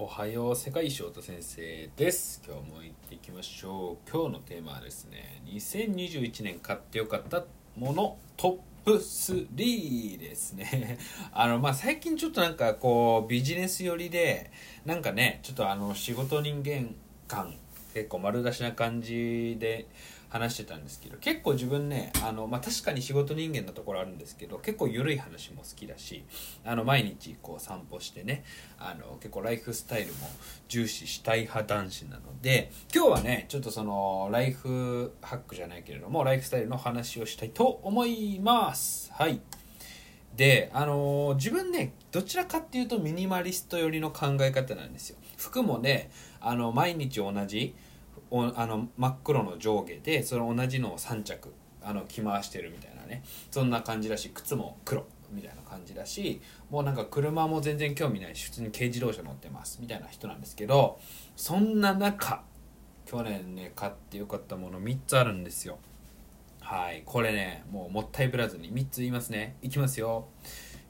[0.00, 2.40] おはよう世界翔太先生です。
[2.46, 4.08] 今日も行っていきましょう。
[4.08, 7.42] 今日のテーマはですね2021年買ってよかった
[7.74, 10.98] ものトップ3ですね。
[11.34, 14.52] あのまあ最近ちょっとなんかこうビジネス寄りで
[14.84, 16.94] なんかねちょっとあの仕事人間
[17.26, 17.56] 感
[17.94, 19.86] 結構丸出しな感じで
[20.30, 26.24] 話してたんですけど結構自分ねあの、まあ、確かに仕事人間のところあるんですけど結構緩い話も好きだし
[26.64, 28.44] あの毎日こう散歩してね
[28.78, 30.18] あの結構ライフスタイルも
[30.68, 39.10] 重視したい派男子なので今日はねちょっとそのライフハックじゃないけれどもライフスタイルの話をしたいと思います。
[39.12, 39.40] はい。
[40.36, 45.16] であの、自分ねどちらかっていうとミニマリスト寄りの考え方なんですよ。
[45.38, 46.10] 服もね
[46.40, 47.74] あの毎日同じ
[48.30, 53.22] おあの真っ黒の上下でその同じのを3着あの着回してるみたいなね。
[53.50, 60.98] そんな感じだし靴も黒みたいな感じだしもうなんか車も全然興味ないし普通に軽自動車乗ってますみたいな人なんですけど
[61.36, 62.42] そんな中
[63.04, 65.78] 去年ね買ってよかったもの3つあるんですよ。
[66.60, 69.56] はいこれねもうもったいぶらずに3つ言いますね。
[69.62, 70.28] いきますよ。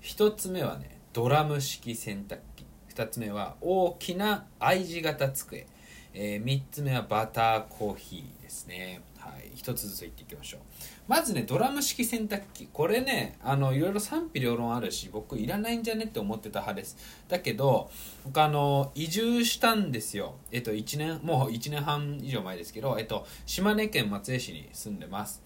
[0.02, 2.67] 1つ目はねドラム式洗濯機。
[2.98, 5.66] 2つ目は大きな I 字型机
[6.14, 9.02] えー、3つ目はバターコーヒーですね。
[9.18, 9.52] はい。
[9.54, 10.60] 1つずついっていきましょう。
[11.06, 12.68] まずね、ドラム式洗濯機。
[12.72, 16.96] これね、あの、いろいろ賛否両論あるし、僕いらないんじゃねって思ってた派です。
[17.28, 17.90] だけど、
[18.24, 20.36] 僕あの、移住したんですよ。
[20.50, 25.42] えっと、1年、もう1年半以上前ですけど、えっと、島根県松江市に住んでます。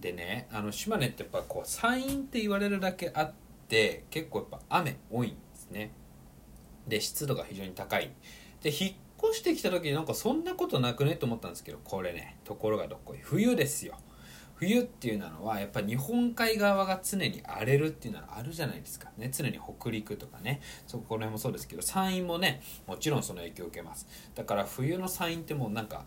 [0.00, 3.32] でね、あの、島根ってやっぱこう、山陰って言われるだけあっ
[3.68, 5.90] て、結構やっぱ雨多いんですね。
[6.88, 8.10] で、湿度が非常に高い。
[8.62, 8.92] で、引っ
[9.30, 13.18] 越してきた時になんかそんなことなくねと思ったんですけどこれねところがどっこい。
[13.22, 13.94] 冬ですよ。
[14.56, 19.08] 冬っていうのはやっぱ日本海側が常に荒れるっていうのはあるじゃないですか。
[19.16, 20.60] ね常に北陸とかね。
[20.86, 24.06] そこら辺もそうですけど山陰もねもちろんその影響を受けます。
[24.34, 26.04] だから冬の山陰ってもうなんか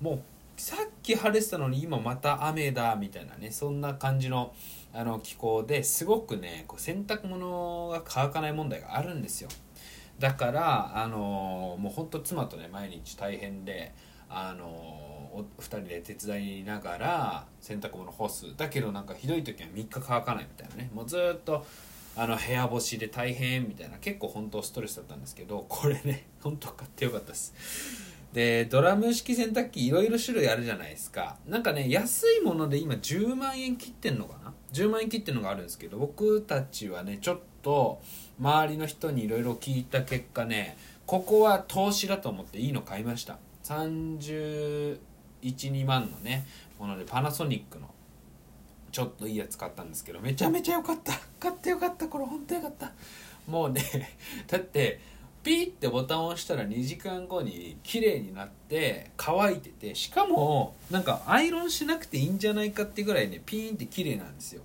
[0.00, 0.20] もう
[0.56, 4.54] さっき晴れてたのに今また雨だみたいなねそんな感じの
[4.92, 9.48] あの気候ですごくねこう洗濯物が乾かない問題があるんですよ。
[10.20, 13.92] だからあのもうほんと妻とね毎日大変で
[14.28, 18.54] あの2人で手伝いながら洗濯物干す。
[18.56, 20.90] だけどなんかひどい時は3日乾かないみたいなね。
[20.94, 21.64] もうずっと
[22.16, 23.96] あの部屋干しで大変みたいな。
[23.98, 27.54] 結構本当ストレスだったんですけどこれね本当買ってよかったです。
[28.32, 31.36] でドラム式洗濯機いろいろ種類あるじゃないですか。
[31.48, 38.00] なんかね安いもので今10万円切ってんのかな？10万円切ってんのがあるんですけど僕たちはねちょっと
[38.40, 40.76] 周りの人にいろいろ聞いた結果ね
[41.06, 43.38] ここは投資だと思っていいの買いました。
[43.64, 44.98] 312
[45.84, 46.46] 万のね
[46.78, 47.90] ものでパナソニックの
[48.92, 51.12] ちょっといいやつ買ったんですけどめちゃめちゃ良かった。
[51.40, 52.06] 買ってよかった。
[52.06, 52.92] これ本当よかった。
[53.48, 53.82] もうね
[54.46, 55.00] だって
[55.42, 64.62] ピーってボタンを押したら2時間後に綺麗になって乾いててしかもなんかアイロンしなくていいんじゃないかってぐらいねピーンって綺麗なんですよ。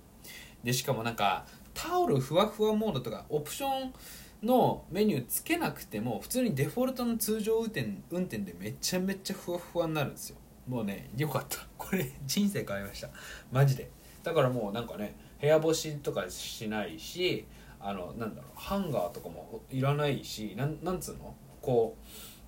[0.62, 3.94] でしかもなんかタオルふわふわモードとかオプション
[4.42, 10.36] のメニューつけなくても普通にデフォルトの通常運転運転でめちゃめちゃふわふわになるんですよ。
[10.68, 11.58] もうねよかった。
[11.78, 13.08] これ人生変えました。
[13.50, 13.90] マジで。
[14.22, 17.46] だからもうなんかね部屋干しとかしないし
[17.80, 21.34] あのなんだろうハンガーとかもいらないしなんなんつうの？
[21.62, 21.96] こ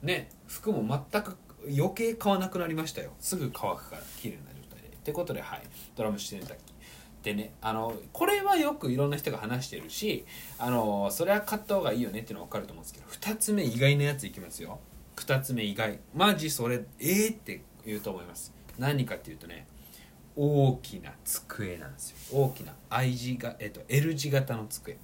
[0.03, 1.37] うね服も全く
[1.77, 3.13] 余計買わなくなりましたよ。
[3.21, 4.89] すぐ乾くから綺麗な状態で。
[4.89, 5.63] ってことではい。
[5.97, 6.57] ドラムしてたっ
[7.23, 7.33] け？
[7.33, 10.25] でねあのこれはよくいろんな人が話してるし
[10.59, 14.79] あのそれは買った方がいいよねっていうのは分かると思うんですけど2つ目意外なやついきますよ。
[15.17, 15.99] 2つ目意外。
[16.15, 18.55] マジそれえー、って言うと思います。
[18.79, 19.67] 何かっていうとね
[20.37, 22.17] 大きな机なんですよ。
[22.41, 24.97] 大きな I 字が、えっと、L 字型の机。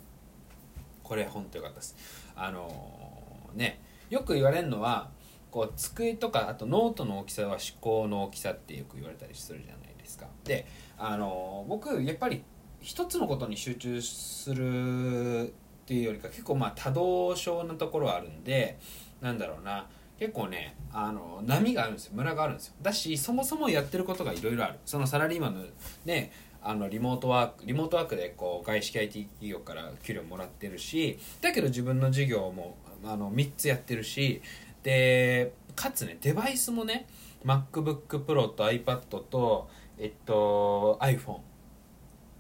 [1.05, 1.95] これ本当よかったです。
[2.35, 5.11] あのー、ねよく言われるのは
[5.51, 10.27] こう机とかあとノートの大きさは思考の大きさってよく言われたりするじゃないですか。
[10.43, 10.67] で
[10.99, 12.43] あの僕やっぱり
[12.81, 15.51] 一つのことに集中するっ
[15.87, 18.79] ていうよりか結構まあ多動症なところはあるんで
[19.21, 19.87] なんだろうな。
[20.17, 22.13] 結構ねあの波があるんですよ。
[22.15, 22.75] ムラがあるんですよ。
[22.81, 24.79] だしそもそもやってることがいろいろある。
[24.85, 25.65] そのサラリーマンの
[26.05, 26.31] ね
[26.65, 34.41] あのリモートワークリモートワークでこう外資系 IT 企業から給料もらってるしだけど自分の授業もあの3つやってるし
[34.83, 37.07] でかつねデバイスもね
[37.45, 39.69] MacBookPro と iPad と
[39.99, 41.41] えっと iPhone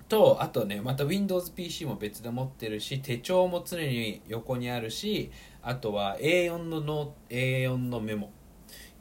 [0.08, 5.30] とあとねまた WindowsPC も別で持ってるし手帳も常に横にあるし
[5.62, 8.30] あとは A4 の A4 のメモ。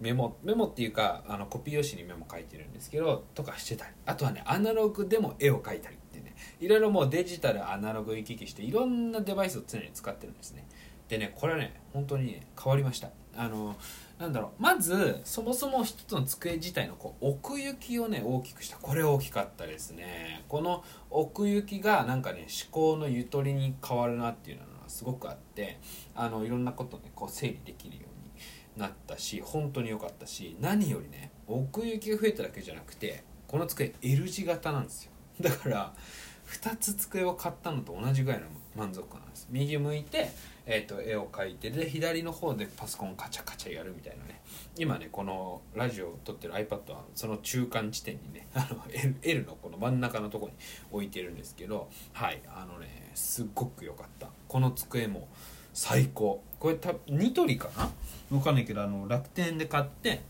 [0.03, 3.91] メモメモっていうかあのコピー用紙にメモ書いてるんですけどとかしてたり。
[4.05, 6.35] あとはねアナログでも絵を描いたりってね。
[6.59, 10.67] いろいろもうデジタルアナログ行き来していろんなデバイスを常に使ってるんですね。
[11.07, 13.11] でねこれはね本当にね変わりました。
[13.35, 13.77] あの
[14.19, 14.61] なんだろう。
[14.61, 18.77] まずそもそも一つの机自体のこう奥行きをね大きくした。
[18.77, 20.43] これ大きかったですね。
[20.49, 25.79] この奥行きがなんかね思考のゆとりに変わるなっていうのがすごくあって
[26.13, 28.12] あのいろんなことねこう整理できるように
[28.77, 35.11] なったし本当に良かったし何よりね奥行きが増えただけじゃなくてこの机 L 字型なんですよ。
[35.41, 35.93] だから
[36.47, 39.47] 2つ机を買ったのと同じぐらいの満足感なんです。
[39.49, 40.31] 右向いて、
[40.65, 44.41] えーと、絵を描いてで左の方でパソコンカチャカチャやるみたいなね。
[44.77, 50.53] 今ねこのラジオを撮ってる iPad はその中間地点にね あの L, L のこの真ん中のとこに
[50.91, 54.29] 置いてるんですけどはいあのねすっごく良かった。
[54.47, 55.27] この机も
[55.73, 56.43] 最高。
[56.63, 57.89] これたニトリかな？
[58.31, 60.21] 分かんないけどあの楽天で買って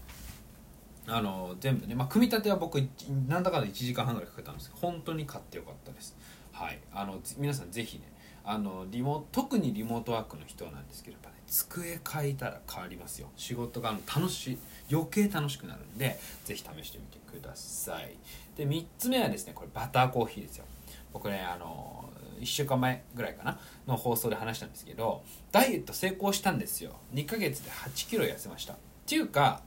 [1.06, 2.82] あの全部ね、まあ、組み立ては僕
[3.28, 6.18] なんだかんだ1時間半ぐらいかけたんですけど本当に買ってよかったです。
[6.52, 6.80] はい。
[6.92, 8.12] あの皆さんぜひね
[8.44, 13.28] あのリモ特にリモートワークの人なんですけどやっぱね机変えたら変わりますよ。
[13.38, 14.58] 仕事が楽しい
[14.92, 18.18] 余計楽しくなるんでぜひ試してみてください。
[18.58, 20.66] で3つ目はですねこれバターコーヒーですよ。
[21.14, 26.92] 僕ねあの1週間前ぐらいかなの放送で話したんですけどダイエット成功したんですよ。
[27.14, 28.74] 2ヶ月で8キロ痩せました。
[28.74, 28.76] っ
[29.06, 29.62] ていうか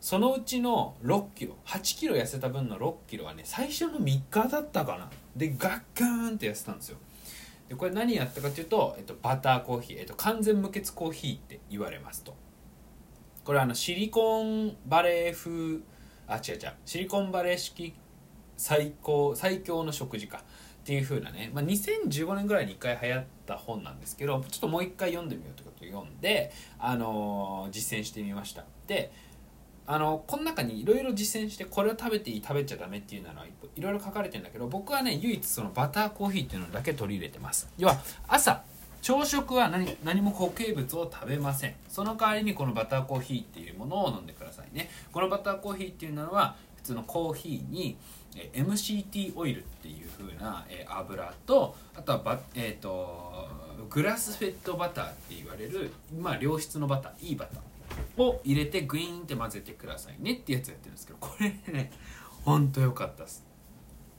[0.00, 5.10] そのうちの6キロ8キロ痩せた分の6キロはね最初の3日だったかな。
[5.36, 6.98] でガッガーンって痩せたんですよ。
[7.68, 12.36] でこれ何やったかというと、えっと、バターコーヒー、えっと、完全無欠コーヒーって言われますと。
[13.44, 15.80] これあのシリコンバレー風
[16.26, 17.94] あ違う違うシリコンバレー式
[18.56, 20.44] 最高最強の食事か。
[20.84, 28.64] っていう風なね、まあ、2015年ぐらいに1回流行った本なんですけどちょっともう一回読んでみようってことを読んで、あのー、実践してみました。
[28.86, 29.10] で
[29.86, 33.34] あのこの中にいろいろ実践してこれを食べていい食べちゃダメっていうのは
[33.76, 37.68] いろいろ書かれてるんだけど僕はね唯一そのバターコーヒーっていうのだけ取り入れてます。
[37.78, 37.96] 要は
[38.28, 38.62] 朝
[39.00, 41.74] 朝食は何何も固形物を食べません。
[41.88, 44.90] その代わりにこのバターコーヒーっていうものを飲んでくださいね。
[45.12, 47.96] このバターコーヒーっていうのは普通のコーヒーに
[48.52, 53.48] MCT オイルっていう風な油とあとはバ、えーと、
[53.90, 61.92] グラスフェッドバターって言われる、まあ、良質のバターいいバターを入れてグイーンって混ぜてくださいねってやつやってるんですけどこれね
[62.44, 63.44] ほんと良かったです。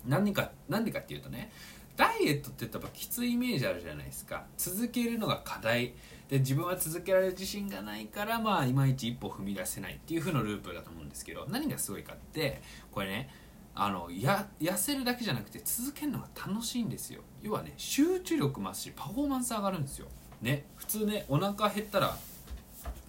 [0.07, 1.51] 何か何でかっていうとね
[1.95, 4.45] ダイエットってやっぱきついイメージあるじゃないですか。
[4.57, 5.93] 続けるのが課題。
[6.29, 13.29] で自分は続けられる自信がないからまあいまいち一歩踏み出せないっていう風のループだと思うんですけど何がすごいかってこれね
[13.77, 17.21] あのや痩せるだけじゃなくて続けるのが楽しいんですよ。
[17.41, 20.07] 要はね集中力増すしパフォーマンス上がるんですよ。
[20.41, 22.17] ね普通ねお腹減ったら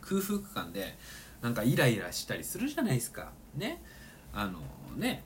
[0.00, 0.96] 空腹感で
[1.40, 3.30] なんかイライラしたりするじゃないですか。
[3.54, 3.80] ね
[4.32, 4.60] あの
[4.96, 5.22] ね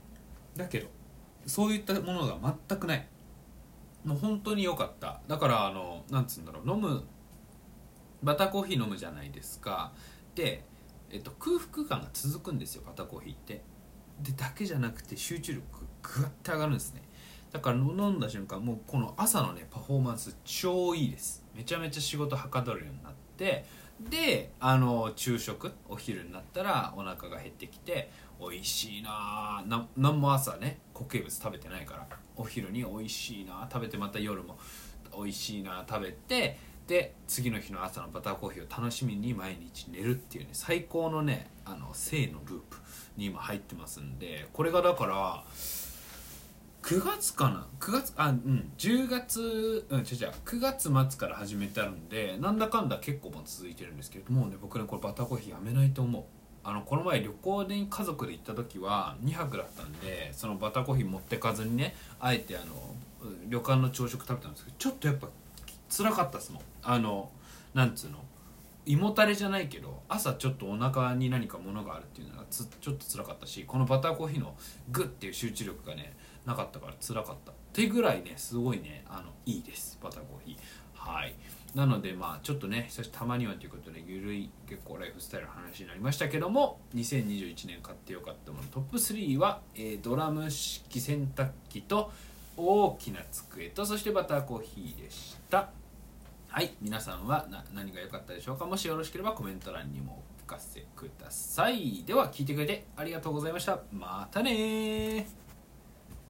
[0.57, 0.89] だけど
[1.47, 3.07] そういったものが全くない。
[4.05, 5.21] もう本当に良かった。
[5.27, 7.03] だからあのなんつうんだろう飲む
[8.23, 9.93] バターコーヒー飲むじゃないですか。
[10.35, 10.65] で、
[11.11, 13.63] えっと、空腹感が続くんですよバターコーヒーって。
[14.23, 15.65] でだけじゃなくて集中力
[16.03, 17.03] グッて上がるんですね。
[17.53, 21.45] だから飲んだ瞬間もうこの朝のねパフォーマンス超いいです。
[21.55, 23.65] めちゃめちゃ仕事はかどるようになって
[24.09, 32.07] であの昼食お昼になったらお腹が減ってきて美味しいなな何も朝ね固形物食べてないから
[32.37, 34.59] お昼に美味しいな食べてまた夜も
[35.15, 36.57] 美味しいな食べて
[36.91, 42.79] で次の日の朝のバターコーヒーを楽しみに毎日寝るっていうね最高のねあの性のループ
[43.17, 45.45] に今入ってますんでこれがだから
[46.83, 56.25] 9月かな？9月あうん10月うん違う違う9月末から始めてあるんでなんだかんだ結構も続いてるんですけどもうね僕ねこれバターコーヒーやめないと思う。
[56.63, 62.67] あのこの前旅行で家族で行った時は2泊だったんでそのバターコーヒー持ってかずにねあえてあの
[63.49, 65.29] 旅館の朝食食べたんですけどちょっとやっぱ
[65.91, 66.63] 辛かったっすもん。
[66.83, 67.31] あの
[67.75, 68.19] なんつうの？
[68.87, 74.55] 胃もたれじゃないけど朝ちょっとお腹に何かものがあるっていうのがちょっと辛かったしこのバターコーヒーの
[74.91, 76.15] グッっていう集中力がね
[76.47, 77.53] なかったから辛かった。
[77.53, 79.99] ってぐらいねすごいねあのいいです。
[80.03, 80.57] バターコーヒー。
[80.95, 81.35] はい。
[81.75, 88.65] なのでまあちょっとねたまにはということでゆるい結構ライフスタイルの話になりましたけども2021年買ってよかったもの。
[88.69, 92.11] トップ3は、えー、ドラム式洗濯機と
[92.57, 95.71] 大きな机とそしてバターコーヒーでした。
[96.53, 98.67] はい皆さんは何が良かったでしょうか？
[98.67, 102.03] もしよろしければコメント欄にもお聞かせください。
[102.05, 103.79] では聞いてくれてありがとうございました。
[103.93, 105.29] またね